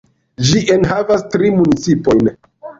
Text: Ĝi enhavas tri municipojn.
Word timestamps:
Ĝi 0.47 0.61
enhavas 0.77 1.23
tri 1.37 1.53
municipojn. 1.61 2.35